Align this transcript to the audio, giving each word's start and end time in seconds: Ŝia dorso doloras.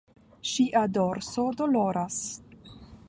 Ŝia 0.51 0.81
dorso 0.95 1.45
doloras. 1.61 2.17